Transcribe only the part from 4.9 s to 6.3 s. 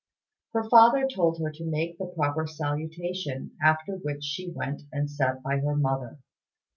and sat by her mother.